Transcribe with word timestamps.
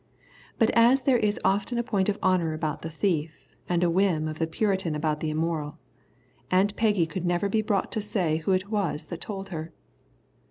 But 0.57 0.71
as 0.71 1.03
there 1.03 1.19
is 1.19 1.39
often 1.45 1.77
a 1.77 1.83
point 1.83 2.09
of 2.09 2.17
honour 2.23 2.55
about 2.55 2.81
the 2.81 2.89
thief 2.89 3.55
and 3.69 3.83
a 3.83 3.89
whim 3.91 4.27
of 4.27 4.39
the 4.39 4.47
Puritan 4.47 4.95
about 4.95 5.19
the 5.19 5.29
immoral, 5.29 5.77
Aunt 6.49 6.75
Peggy 6.75 7.05
could 7.05 7.23
never 7.23 7.47
be 7.47 7.61
brought 7.61 7.91
to 7.91 8.01
say 8.01 8.37
who 8.37 8.51
it 8.51 8.69
was 8.71 9.05
that 9.05 9.21
told 9.21 9.49
her. 9.49 9.71